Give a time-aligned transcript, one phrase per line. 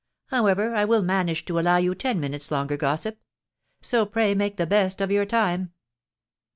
[0.29, 3.19] However, I will manage to allow you ten minutes longer gossip.
[3.81, 5.73] So pray make the best of your time."